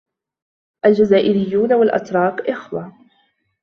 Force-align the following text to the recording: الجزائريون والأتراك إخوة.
الجزائريون 0.85 1.73
والأتراك 1.73 2.41
إخوة. 2.49 2.93